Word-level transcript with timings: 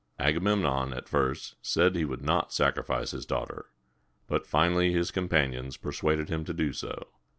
Agamemnon 0.17 0.93
at 0.93 1.07
first 1.07 1.53
said 1.61 1.93
that 1.93 1.99
he 1.99 2.05
would 2.05 2.23
not 2.23 2.51
sacrifice 2.51 3.11
his 3.11 3.23
daughter, 3.23 3.67
but 4.25 4.47
finally 4.47 4.91
his 4.91 5.11
companions 5.11 5.77
persuaded 5.77 6.27
him 6.27 6.43
to 6.43 6.55
do 6.55 6.73
so. 6.73 7.09